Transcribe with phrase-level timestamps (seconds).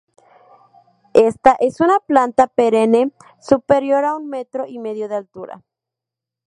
[1.13, 5.63] Esta es una planta perenne superior a un metro y medio de altura.